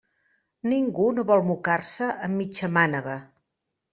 Ningú 0.71 1.09
no 1.17 1.25
vol 1.33 1.43
mocar-se 1.51 2.09
amb 2.27 2.39
mitja 2.41 2.73
mànega. 2.79 3.19